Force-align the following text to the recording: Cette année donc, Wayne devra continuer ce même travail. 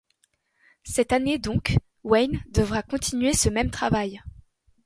Cette 0.83 1.13
année 1.13 1.37
donc, 1.37 1.77
Wayne 2.03 2.41
devra 2.49 2.81
continuer 2.81 3.33
ce 3.33 3.49
même 3.49 3.69
travail. 3.69 4.19